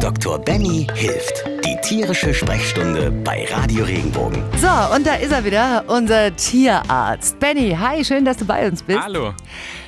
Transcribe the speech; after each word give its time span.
Dr. 0.00 0.38
Benny 0.38 0.86
hilft. 0.94 1.44
Die 1.64 1.76
tierische 1.82 2.34
Sprechstunde 2.34 3.10
bei 3.10 3.46
Radio 3.50 3.84
Regenbogen. 3.84 4.42
So, 4.56 4.94
und 4.94 5.06
da 5.06 5.14
ist 5.14 5.32
er 5.32 5.44
wieder, 5.44 5.84
unser 5.86 6.34
Tierarzt. 6.36 7.38
Benny, 7.38 7.76
hi, 7.78 8.04
schön, 8.04 8.24
dass 8.24 8.36
du 8.36 8.44
bei 8.44 8.68
uns 8.68 8.82
bist. 8.82 9.00
Hallo. 9.00 9.32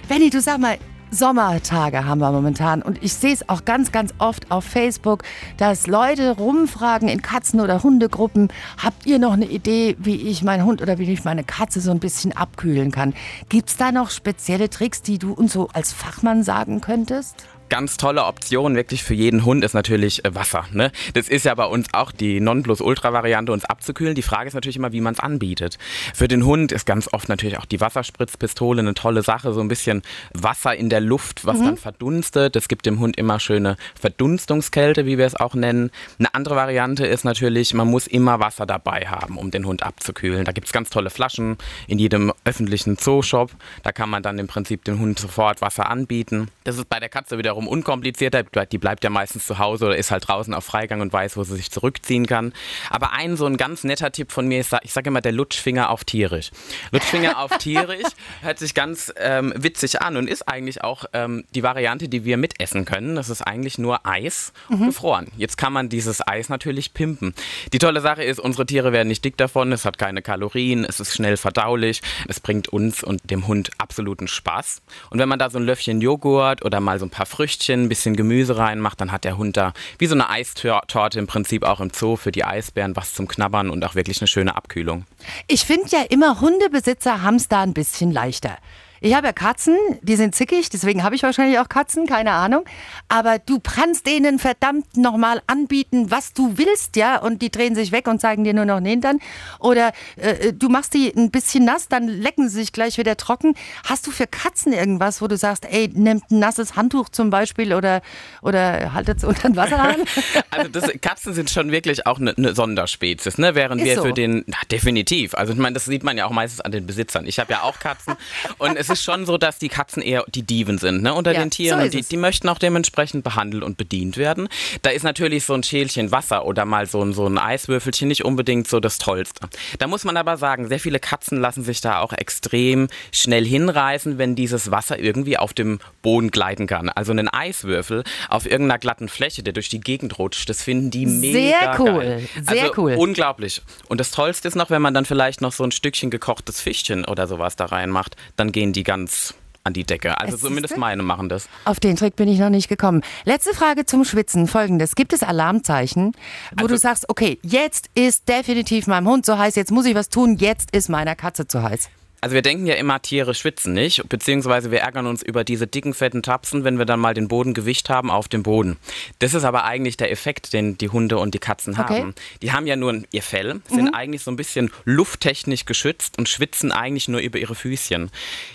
Benny, 0.08 0.30
du 0.30 0.40
sag 0.40 0.58
mal, 0.58 0.78
Sommertage 1.10 2.04
haben 2.04 2.20
wir 2.20 2.30
momentan 2.30 2.82
und 2.82 3.02
ich 3.02 3.12
sehe 3.14 3.32
es 3.32 3.48
auch 3.48 3.64
ganz, 3.64 3.90
ganz 3.90 4.14
oft 4.18 4.50
auf 4.50 4.64
Facebook, 4.64 5.24
dass 5.57 5.88
Leute 5.88 6.36
rumfragen 6.36 7.08
in 7.08 7.20
Katzen- 7.20 7.61
oder 7.61 7.82
Hundegruppen, 7.82 8.48
habt 8.79 9.06
ihr 9.06 9.18
noch 9.18 9.32
eine 9.32 9.46
Idee, 9.46 9.96
wie 9.98 10.16
ich 10.29 10.42
meinen 10.42 10.64
Hund 10.64 10.80
oder 10.80 10.98
wie 10.98 11.12
ich 11.12 11.24
meine 11.24 11.42
Katze 11.42 11.80
so 11.80 11.90
ein 11.90 11.98
bisschen 11.98 12.32
abkühlen 12.36 12.92
kann? 12.92 13.12
Gibt 13.48 13.70
es 13.70 13.77
da 13.77 13.90
noch 13.90 14.11
spezielle 14.11 14.70
Tricks, 14.70 15.02
die 15.02 15.18
du 15.18 15.32
uns 15.32 15.52
so 15.52 15.68
als 15.72 15.92
Fachmann 15.92 16.45
sagen 16.45 16.80
könntest? 16.80 17.45
Ganz 17.71 17.96
tolle 17.96 18.25
Option 18.25 18.75
wirklich 18.75 19.05
für 19.05 19.14
jeden 19.14 19.45
Hund 19.45 19.64
ist 19.64 19.75
natürlich 19.75 20.25
äh, 20.25 20.34
Wasser. 20.34 20.64
Ne? 20.73 20.91
Das 21.14 21.29
ist 21.29 21.44
ja 21.44 21.54
bei 21.54 21.67
uns 21.67 21.86
auch 21.93 22.11
die 22.11 22.40
Nonplusultra-Variante, 22.40 23.53
uns 23.53 23.64
abzukühlen. 23.64 24.17
Die 24.17 24.22
Frage 24.22 24.49
ist 24.49 24.54
natürlich 24.54 24.77
immer, 24.77 24.93
wie 24.93 25.00
man 25.00 25.14
es 25.14 25.21
anbietet. 25.21 25.79
Für 26.13 26.27
den 26.27 26.44
Hund 26.44 26.72
ist 26.72 26.85
ganz 26.85 27.08
oft 27.13 27.29
natürlich 27.29 27.58
auch 27.58 27.64
die 27.64 27.80
Wasserspritzpistole 27.80 28.80
eine 28.80 28.94
tolle 28.94 29.22
Sache. 29.22 29.53
So 29.53 29.61
ein 29.61 29.68
bisschen 29.68 30.03
Wasser 30.35 30.75
in 30.75 30.91
der 30.91 31.00
Luft, 31.00 31.46
was 31.46 31.58
mhm. 31.58 31.64
dann 31.64 31.77
verdunstet. 31.77 32.56
Das 32.56 32.67
gibt 32.67 32.86
dem 32.86 32.98
Hund 32.98 33.17
immer 33.17 33.39
schöne 33.39 33.77
Verdunstungskälte, 33.98 35.06
wie 35.06 35.16
wir 35.16 35.27
es 35.27 35.36
auch 35.36 35.55
nennen. 35.55 35.92
Eine 36.19 36.34
andere 36.34 36.56
Variante 36.56 37.06
ist 37.06 37.25
natürlich, 37.25 37.72
man 37.72 37.89
muss 37.89 38.08
immer 38.08 38.41
Wasser 38.41 38.66
dabei 38.66 39.06
haben, 39.06 39.39
um 39.39 39.52
den 39.52 39.64
Hund 39.64 39.84
abzukühlen. 39.84 40.44
Da 40.44 40.50
gibt 40.50 40.66
es 40.66 40.72
ganz 40.72 40.91
tolle 40.91 41.11
Flaschen 41.11 41.56
in 41.86 42.00
jedem 42.00 42.33
öffentlichen 42.44 42.98
Zooshop. 42.98 43.52
Da 43.84 43.92
kann 43.92 44.11
man 44.11 44.25
dann 44.25 44.41
im 44.41 44.48
Prinzip 44.48 44.83
dem 44.83 44.98
Hund 44.98 45.20
sofort 45.20 45.61
Wasser 45.61 45.89
anbieten. 45.89 46.48
Das 46.64 46.77
ist 46.77 46.89
bei 46.89 46.98
der 46.98 47.08
Katze 47.08 47.39
wiederum 47.39 47.59
wiederum 47.61 47.69
unkomplizierter. 47.69 48.42
Die 48.42 48.78
bleibt 48.78 49.05
ja 49.05 49.11
meistens 49.11 49.47
zu 49.47 49.59
Hause 49.59 49.87
oder 49.87 49.97
ist 49.97 50.11
halt 50.11 50.27
draußen 50.27 50.55
auf 50.55 50.64
Freigang 50.64 51.00
und 51.00 51.12
weiß, 51.12 51.37
wo 51.37 51.45
sie 51.45 51.56
sich 51.56 51.70
zurückziehen 51.70 52.27
kann. 52.27 52.53
Aber 52.89 53.12
ein 53.12 53.36
so 53.36 53.47
ein 53.47 53.56
ganz 53.56 53.84
netter 53.84 54.11
Tipp 54.12 54.33
von 54.33 54.47
mir 54.47 54.61
ist, 54.61 54.75
ich 54.83 54.92
sage 54.92 55.08
immer, 55.08 55.20
der 55.20 55.33
Lutschfinger 55.33 55.91
auf 55.91 56.05
tierisch. 56.05 56.50
Lutschfinger 56.91 57.39
auf 57.39 57.50
tierisch 57.58 58.08
hört 58.42 58.58
sich 58.58 58.75
ganz 58.75 59.12
ähm, 59.17 59.52
witzig 59.56 60.00
an 60.00 60.17
und 60.17 60.28
ist 60.28 60.48
eigentlich 60.48 60.83
auch 60.83 61.05
ähm, 61.12 61.44
die 61.55 61.62
Variante, 61.62 62.08
die 62.08 62.25
wir 62.25 62.36
mitessen 62.36 62.84
können. 62.84 63.17
Das 63.17 63.28
ist 63.28 63.42
eigentlich 63.42 63.78
nur 63.78 64.06
Eis 64.06 64.52
mhm. 64.69 64.86
gefroren. 64.86 65.28
Jetzt 65.36 65.56
kann 65.56 65.72
man 65.72 65.89
dieses 65.89 66.27
Eis 66.27 66.48
natürlich 66.48 66.95
pimpen. 66.95 67.34
Die 67.72 67.78
tolle 67.78 68.00
Sache 68.00 68.22
ist, 68.22 68.41
unsere 68.41 68.67
Tiere 68.67 68.92
werden 68.92 69.08
nicht 69.08 69.24
dick 69.24 69.36
davon, 69.36 69.72
es 69.72 69.84
hat 69.84 69.98
keine 69.98 70.22
Kalorien, 70.22 70.84
es 70.84 71.00
ist 71.00 71.14
schnell 71.14 71.36
verdaulich, 71.36 72.00
es 72.28 72.41
bringt 72.41 72.69
uns 72.69 73.02
und 73.02 73.30
dem 73.30 73.47
Hund 73.47 73.70
absoluten 73.78 74.28
Spaß. 74.28 74.83
Und 75.11 75.19
wenn 75.19 75.28
man 75.28 75.39
da 75.39 75.50
so 75.50 75.58
ein 75.58 75.64
Löffchen 75.64 76.00
Joghurt 76.00 76.64
oder 76.64 76.80
mal 76.80 76.98
so 76.98 77.06
ein 77.06 77.11
paar 77.11 77.27
Früchte 77.27 77.49
Früchtchen, 77.50 77.82
ein 77.82 77.88
bisschen 77.88 78.14
Gemüse 78.14 78.56
reinmacht, 78.56 79.00
dann 79.00 79.10
hat 79.10 79.24
der 79.24 79.36
Hund 79.36 79.56
da 79.56 79.72
wie 79.98 80.06
so 80.06 80.14
eine 80.14 80.30
Eistorte 80.30 81.18
im 81.18 81.26
Prinzip 81.26 81.64
auch 81.64 81.80
im 81.80 81.90
Zoo 81.92 82.14
für 82.14 82.30
die 82.30 82.44
Eisbären 82.44 82.94
was 82.94 83.12
zum 83.12 83.26
Knabbern 83.26 83.70
und 83.70 83.84
auch 83.84 83.96
wirklich 83.96 84.20
eine 84.20 84.28
schöne 84.28 84.54
Abkühlung. 84.54 85.04
Ich 85.48 85.64
finde 85.64 85.88
ja 85.88 86.02
immer, 86.10 86.40
Hundebesitzer 86.40 87.22
haben 87.22 87.36
es 87.36 87.48
da 87.48 87.62
ein 87.62 87.74
bisschen 87.74 88.12
leichter. 88.12 88.56
Ich 89.02 89.14
habe 89.14 89.28
ja 89.28 89.32
Katzen, 89.32 89.76
die 90.02 90.16
sind 90.16 90.34
zickig, 90.34 90.68
deswegen 90.68 91.02
habe 91.02 91.14
ich 91.14 91.22
wahrscheinlich 91.22 91.58
auch 91.58 91.70
Katzen, 91.70 92.06
keine 92.06 92.32
Ahnung. 92.32 92.64
Aber 93.08 93.38
du 93.38 93.58
kannst 93.58 94.06
denen 94.06 94.38
verdammt 94.38 94.98
nochmal 94.98 95.40
anbieten, 95.46 96.10
was 96.10 96.34
du 96.34 96.58
willst, 96.58 96.96
ja, 96.96 97.18
und 97.18 97.40
die 97.40 97.50
drehen 97.50 97.74
sich 97.74 97.92
weg 97.92 98.08
und 98.08 98.20
zeigen 98.20 98.44
dir 98.44 98.52
nur 98.52 98.66
noch 98.66 98.76
den 98.76 98.86
Hintern. 98.86 99.18
Oder 99.58 99.92
äh, 100.16 100.52
du 100.52 100.68
machst 100.68 100.92
die 100.92 101.10
ein 101.16 101.30
bisschen 101.30 101.64
nass, 101.64 101.88
dann 101.88 102.08
lecken 102.08 102.50
sie 102.50 102.60
sich 102.60 102.72
gleich 102.72 102.98
wieder 102.98 103.16
trocken. 103.16 103.54
Hast 103.86 104.06
du 104.06 104.10
für 104.10 104.26
Katzen 104.26 104.74
irgendwas, 104.74 105.22
wo 105.22 105.28
du 105.28 105.38
sagst, 105.38 105.64
ey, 105.64 105.88
nimmt 105.92 106.30
ein 106.30 106.38
nasses 106.38 106.76
Handtuch 106.76 107.08
zum 107.08 107.30
Beispiel 107.30 107.72
oder, 107.72 108.02
oder 108.42 108.92
haltet 108.92 109.18
es 109.18 109.24
unter 109.24 109.48
den 109.48 109.56
Wasserhahn? 109.56 109.96
also 110.50 110.68
das, 110.68 110.90
Katzen 111.00 111.32
sind 111.32 111.48
schon 111.48 111.72
wirklich 111.72 112.06
auch 112.06 112.18
eine, 112.18 112.36
eine 112.36 112.54
Sonderspezies, 112.54 113.38
ne? 113.38 113.54
Während 113.54 113.80
Ist 113.80 113.86
wir 113.86 113.96
so. 113.96 114.02
für 114.02 114.12
den, 114.12 114.44
na, 114.46 114.58
definitiv, 114.70 115.34
also 115.34 115.54
ich 115.54 115.58
meine, 115.58 115.72
das 115.72 115.86
sieht 115.86 116.02
man 116.02 116.18
ja 116.18 116.26
auch 116.26 116.32
meistens 116.32 116.60
an 116.60 116.72
den 116.72 116.86
Besitzern. 116.86 117.26
Ich 117.26 117.38
habe 117.38 117.50
ja 117.50 117.62
auch 117.62 117.78
Katzen 117.78 118.14
und 118.58 118.77
es 118.77 118.89
ist 118.90 119.02
schon 119.02 119.27
so, 119.27 119.39
dass 119.39 119.58
die 119.58 119.68
Katzen 119.68 120.02
eher 120.02 120.24
die 120.28 120.42
Diven 120.42 120.78
sind 120.78 121.02
ne, 121.02 121.14
unter 121.14 121.33
ja, 121.33 121.40
den 121.40 121.51
Tieren. 121.51 121.78
So 121.78 121.84
und 121.84 121.95
die, 121.95 122.02
die, 122.02 122.17
möchten 122.17 122.48
auch 122.48 122.58
dementsprechend 122.58 123.24
behandelt 123.24 123.62
und 123.62 123.77
bedient 123.77 124.17
werden. 124.17 124.48
Da 124.83 124.90
ist 124.90 125.02
natürlich 125.02 125.45
so 125.45 125.55
ein 125.55 125.62
Schälchen 125.62 126.12
Wasser 126.12 126.45
oder 126.45 126.64
mal 126.64 126.86
so 126.86 127.02
ein, 127.02 127.12
so 127.12 127.27
ein 127.27 127.39
Eiswürfelchen 127.39 128.09
nicht 128.09 128.25
unbedingt 128.25 128.69
so 128.69 128.81
das 128.81 128.99
Tollste. 128.99 129.49
Da 129.78 129.87
muss 129.87 130.05
man 130.05 130.17
aber 130.17 130.37
sagen, 130.37 130.69
sehr 130.69 130.81
viele 130.81 130.99
Katzen 130.99 131.39
lassen 131.41 131.65
sich 131.65 131.81
da 131.81 132.01
auch 132.01 132.12
extrem 132.12 132.89
schnell 133.12 133.45
hinreißen, 133.45 134.19
wenn 134.19 134.34
dieses 134.34 134.71
Wasser 134.71 134.99
irgendwie 134.99 135.39
auf 135.39 135.53
dem 135.53 135.81
Boden 136.03 136.31
gleiten 136.31 136.67
kann. 136.67 136.89
Also 136.89 137.12
einen 137.12 137.28
Eiswürfel 137.28 138.05
auf 138.28 138.47
irgendeiner 138.47 138.78
glatten 138.78 139.09
Fläche, 139.09 139.43
der 139.43 139.53
durch 139.53 139.69
die 139.69 139.81
Gegend 139.81 140.19
rutscht, 140.19 140.49
das 140.49 140.62
finden 140.62 140.91
die 140.91 141.07
mega 141.07 141.39
Sehr 141.39 141.77
cool, 141.78 142.01
geil. 142.01 142.28
sehr 142.43 142.62
also 142.65 142.75
cool. 142.77 142.95
Unglaublich. 142.97 143.62
Und 143.89 144.01
das 144.01 144.11
Tollste 144.11 144.49
ist 144.49 144.55
noch, 144.55 144.71
wenn 144.71 144.83
man 144.83 144.95
dann 144.95 145.05
vielleicht 145.05 145.41
noch 145.41 145.53
so 145.53 145.65
ein 145.65 145.72
Stückchen 145.72 146.11
gekochtes 146.11 146.61
Fischchen 146.61 147.05
oder 147.05 147.27
sowas 147.27 147.57
da 147.57 147.67
reinmacht, 147.67 148.17
dann 148.37 148.53
gehen 148.53 148.72
die 148.72 148.80
die 148.81 148.85
ganz 148.85 149.35
an 149.63 149.75
die 149.75 149.85
Decke. 149.85 150.19
Also 150.19 150.37
es 150.37 150.41
zumindest 150.41 150.79
meine 150.79 151.03
machen 151.03 151.29
das. 151.29 151.47
Auf 151.67 151.81
den 151.81 151.97
Trick 151.97 152.17
bin 152.17 152.29
ich 152.29 152.39
noch 152.39 152.49
nicht 152.49 152.69
gekommen. 152.69 153.03
Letzte 153.25 153.55
Frage 153.55 153.85
zum 153.85 154.05
Schwitzen. 154.07 154.47
Folgendes. 154.47 154.95
Gibt 154.95 155.13
es 155.13 155.23
Alarmzeichen, 155.23 156.13
wo 156.57 156.63
also, 156.63 156.69
du 156.69 156.79
sagst, 156.79 157.11
okay, 157.11 157.39
jetzt 157.43 157.91
ist 157.95 158.27
definitiv 158.29 158.87
meinem 158.87 159.07
Hund 159.07 159.27
so 159.27 159.37
heiß, 159.37 159.57
jetzt 159.57 159.71
muss 159.71 159.85
ich 159.85 159.95
was 159.95 160.09
tun, 160.09 160.37
jetzt 160.37 160.75
ist 160.75 160.89
meiner 160.89 161.15
Katze 161.15 161.47
zu 161.47 161.63
heiß? 161.63 161.91
Also 162.21 162.35
wir 162.35 162.43
denken 162.43 162.67
ja 162.67 162.75
immer, 162.75 163.01
Tiere 163.01 163.35
schwitzen 163.35 163.73
nicht, 163.73 164.09
beziehungsweise 164.09 164.71
wir 164.71 164.81
ärgern 164.81 165.07
uns 165.07 165.23
über 165.23 165.45
diese 165.45 165.67
dicken, 165.67 165.95
fetten 165.95 166.23
Tapsen, 166.23 166.65
wenn 166.65 166.79
wir 166.79 166.85
dann 166.85 167.01
mal 167.01 167.15
den 167.15 167.29
Bodengewicht 167.29 167.89
haben 167.89 168.11
auf 168.11 168.29
dem 168.29 168.43
Boden. 168.43 168.77
Das 169.19 169.35
ist 169.35 169.45
aber 169.45 169.65
eigentlich 169.65 169.97
der 169.97 170.11
Effekt, 170.11 170.53
den 170.53 170.77
die 170.77 170.89
Hunde 170.89 171.19
und 171.19 171.35
die 171.35 171.39
Katzen 171.39 171.79
okay. 171.79 172.01
haben. 172.01 172.15
Die 172.43 172.53
haben 172.53 172.67
ja 172.67 172.77
nur 172.77 173.03
ihr 173.13 173.23
Fell, 173.23 173.61
sind 173.69 173.87
mhm. 173.87 173.95
eigentlich 173.95 174.23
so 174.23 174.31
ein 174.31 174.37
bisschen 174.37 174.71
lufttechnisch 174.85 175.65
geschützt 175.65 176.19
und 176.19 176.29
schwitzen 176.29 176.73
eigentlich 176.73 177.09
nur 177.09 177.21
über 177.21 177.39
ihre 177.39 177.55
Füßchen. 177.55 178.11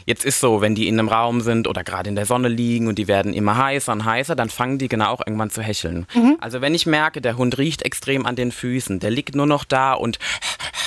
Jetzt 0.06 0.26
ist 0.26 0.40
so, 0.40 0.62
wenn 0.62 0.76
die 0.76 0.88
in 0.88 1.00
einem 1.00 1.09
Raum 1.09 1.42
sind 1.42 1.68
oder 1.68 1.84
gerade 1.84 2.09
in 2.09 2.16
der 2.16 2.26
Sonne 2.26 2.50
liegen 2.50 2.88
und 2.88 3.00
die 3.00 3.08
werden 3.08 3.34
immer 3.34 3.58
heißer 3.58 3.92
und 3.92 4.06
heißer, 4.06 4.36
dann 4.36 4.50
fangen 4.50 4.78
die 4.78 4.88
genau 4.88 5.12
auch 5.12 5.22
irgendwann 5.26 5.50
zu 5.50 5.62
hecheln. 5.62 6.06
Mhm. 6.14 6.38
Also 6.40 6.62
wenn 6.62 6.76
ich 6.76 6.86
merke, 6.86 7.22
der 7.22 7.38
Hund 7.38 7.58
riecht 7.58 7.84
extrem 7.84 8.26
an 8.26 8.36
den 8.36 8.52
Füßen, 8.52 9.00
der 9.00 9.12
liegt 9.12 9.36
nur 9.36 9.46
noch 9.46 9.64
da 9.64 9.94
und 9.94 10.20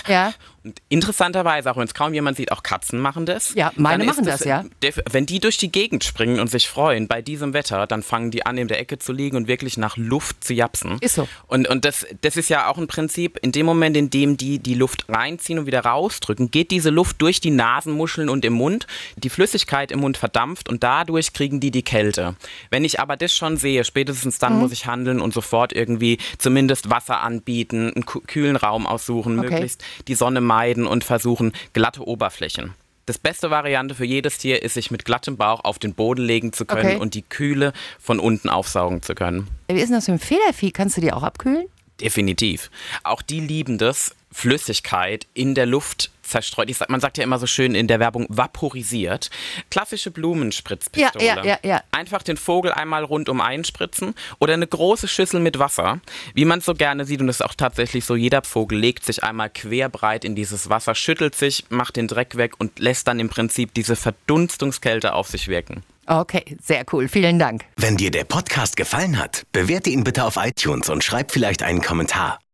ja. 0.06 0.33
Und 0.64 0.82
interessanterweise, 0.88 1.70
auch 1.70 1.76
wenn 1.76 1.84
es 1.84 1.94
kaum 1.94 2.12
jemand 2.14 2.36
sieht, 2.36 2.50
auch 2.50 2.62
Katzen 2.62 2.98
machen 2.98 3.26
das. 3.26 3.54
Ja, 3.54 3.72
meine 3.76 4.04
machen 4.04 4.24
das, 4.24 4.41
das, 4.41 4.46
ja. 4.46 4.64
Wenn 5.10 5.24
die 5.24 5.38
durch 5.38 5.56
die 5.56 5.70
Gegend 5.70 6.04
springen 6.04 6.41
und 6.41 6.50
sich 6.50 6.69
freuen 6.69 7.06
bei 7.06 7.22
diesem 7.22 7.52
Wetter, 7.54 7.86
dann 7.86 8.02
fangen 8.02 8.30
die 8.30 8.44
an, 8.44 8.58
in 8.58 8.66
der 8.68 8.80
Ecke 8.80 8.98
zu 8.98 9.12
liegen 9.12 9.36
und 9.36 9.47
wirklich 9.47 9.76
nach 9.76 9.97
Luft 9.97 10.42
zu 10.42 10.54
japsen. 10.54 10.98
Ist 11.00 11.14
so. 11.14 11.28
Und, 11.47 11.68
und 11.68 11.84
das, 11.84 12.06
das 12.22 12.36
ist 12.36 12.48
ja 12.48 12.68
auch 12.68 12.76
ein 12.76 12.88
Prinzip, 12.88 13.38
in 13.42 13.52
dem 13.52 13.66
Moment, 13.66 13.97
in 13.97 14.10
dem 14.10 14.36
die 14.36 14.58
die 14.58 14.74
Luft 14.74 15.04
reinziehen 15.08 15.60
und 15.60 15.66
wieder 15.66 15.80
rausdrücken, 15.80 16.50
geht 16.50 16.70
diese 16.70 16.91
Luft 16.91 17.22
durch 17.22 17.41
die 17.41 17.50
Nasenmuscheln 17.50 18.28
und 18.28 18.44
im 18.44 18.54
Mund, 18.54 18.86
die 19.16 19.30
Flüssigkeit 19.30 19.92
im 19.92 20.00
Mund 20.00 20.16
verdampft 20.16 20.68
und 20.68 20.82
dadurch 20.82 21.32
kriegen 21.32 21.60
die 21.60 21.70
die 21.70 21.82
Kälte. 21.82 22.34
Wenn 22.70 22.84
ich 22.84 22.98
aber 22.98 23.16
das 23.16 23.32
schon 23.32 23.56
sehe, 23.56 23.84
spätestens 23.84 24.38
dann 24.38 24.54
mhm. 24.54 24.60
muss 24.60 24.72
ich 24.72 24.86
handeln 24.86 25.20
und 25.20 25.32
sofort 25.32 25.72
irgendwie 25.72 26.18
zumindest 26.38 26.91
Wasser 26.91 27.20
anbieten, 27.20 27.92
einen 27.94 28.04
kühlen 28.04 28.56
Raum 28.56 28.86
aussuchen, 28.86 29.38
okay. 29.38 29.50
möglichst 29.50 29.84
die 30.08 30.14
Sonne 30.14 30.41
meiden 30.48 30.86
und 30.86 31.04
versuchen 31.04 31.53
glatte 31.72 32.06
Oberflächen. 32.06 32.75
Das 33.06 33.19
beste 33.19 33.50
Variante 33.50 33.94
für 33.94 34.04
jedes 34.04 34.36
Tier 34.36 34.62
ist, 34.62 34.75
sich 34.75 34.91
mit 34.91 35.04
glattem 35.04 35.36
Bauch 35.36 35.64
auf 35.64 35.78
den 35.78 35.94
Boden 35.94 36.22
legen 36.22 36.53
zu 36.53 36.66
können 36.66 36.86
okay. 36.86 36.97
und 36.97 37.14
die 37.14 37.22
Kühle 37.22 37.72
von 37.98 38.19
unten 38.19 38.50
aufsaugen 38.50 39.00
zu 39.00 39.14
können. 39.14 39.48
Wie 39.69 39.81
ist 39.81 39.88
denn 39.88 39.94
das 39.94 40.09
mit 40.09 40.20
dem 40.20 40.26
Federvieh? 40.26 40.72
Kannst 40.72 40.97
du 40.97 41.00
die 41.00 41.12
auch 41.12 41.22
abkühlen? 41.22 41.66
Definitiv. 42.00 42.70
Auch 43.04 43.22
die 43.22 43.41
lieben 43.41 43.78
das, 43.78 44.14
Flüssigkeit 44.31 45.26
in 45.32 45.54
der 45.54 45.66
Luft 45.66 46.10
zerstreut. 46.28 46.75
Sag, 46.75 46.91
man 46.91 47.00
sagt 47.00 47.19
ja 47.19 47.25
immer 47.25 47.39
so 47.39 47.47
schön 47.47 47.75
in 47.75 47.89
der 47.89 48.00
Werbung 48.00 48.27
vaporisiert. 48.28 49.31
Klassische 49.71 50.11
Blumenspritzpistole. 50.11 51.25
Ja, 51.25 51.37
ja, 51.37 51.44
ja, 51.44 51.59
ja. 51.62 51.83
Einfach 51.93 52.22
den 52.22 52.37
Vogel 52.37 52.72
einmal 52.72 53.05
rundum 53.05 53.41
einspritzen 53.41 54.15
oder 54.39 54.55
eine 54.55 54.66
große 54.66 55.09
Schüssel 55.09 55.41
mit 55.41 55.59
Wasser, 55.59 56.01
wie 56.34 56.45
man 56.45 56.60
es 56.60 56.65
so 56.65 56.75
gerne 56.75 57.04
sieht. 57.04 57.21
Und 57.21 57.27
das 57.27 57.36
ist 57.36 57.47
auch 57.47 57.54
tatsächlich 57.54 58.04
so, 58.04 58.15
jeder 58.15 58.42
Vogel 58.42 58.78
legt 58.78 59.04
sich 59.04 59.25
einmal 59.25 59.51
querbreit 59.51 60.25
in 60.25 60.34
dieses 60.34 60.69
Wasser, 60.71 60.95
schüttelt 60.95 61.34
sich, 61.34 61.65
macht 61.71 61.97
den 61.97 62.09
Dreck 62.09 62.36
weg 62.36 62.54
und 62.59 62.78
lässt 62.78 63.09
dann 63.09 63.21
im 63.21 63.28
Prinzip 63.28 63.74
diese 63.74 63.97
Verdunstungskälte 63.97 65.15
auf 65.15 65.28
sich 65.28 65.48
wirken. 65.48 65.83
Okay, 66.07 66.57
sehr 66.63 66.86
cool. 66.92 67.07
Vielen 67.07 67.39
Dank. 67.39 67.65
Wenn 67.77 67.98
dir 67.98 68.10
der 68.10 68.24
Podcast 68.24 68.77
gefallen 68.77 69.19
hat, 69.19 69.45
bewerte 69.53 69.91
ihn 69.91 70.04
bitte 70.04 70.24
auf 70.24 70.36
iTunes 70.36 70.89
und 70.89 71.04
schreib 71.04 71.33
vielleicht 71.33 71.63
einen 71.63 71.83
Kommentar. 71.83 72.39